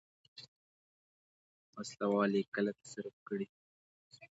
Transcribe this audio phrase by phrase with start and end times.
[1.75, 3.45] وسله وال یې کله تصرف کړي.